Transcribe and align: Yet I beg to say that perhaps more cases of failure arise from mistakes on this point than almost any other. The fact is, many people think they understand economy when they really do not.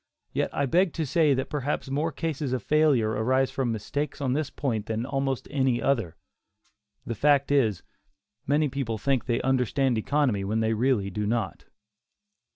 Yet 0.33 0.49
I 0.51 0.65
beg 0.65 0.93
to 0.93 1.05
say 1.05 1.35
that 1.35 1.51
perhaps 1.51 1.91
more 1.91 2.11
cases 2.11 2.53
of 2.53 2.63
failure 2.63 3.11
arise 3.11 3.51
from 3.51 3.71
mistakes 3.71 4.19
on 4.19 4.33
this 4.33 4.49
point 4.49 4.87
than 4.87 5.05
almost 5.05 5.47
any 5.51 5.79
other. 5.79 6.15
The 7.05 7.13
fact 7.13 7.51
is, 7.51 7.83
many 8.47 8.67
people 8.67 8.97
think 8.97 9.25
they 9.25 9.41
understand 9.43 9.99
economy 9.99 10.43
when 10.43 10.59
they 10.59 10.73
really 10.73 11.11
do 11.11 11.27
not. 11.27 11.65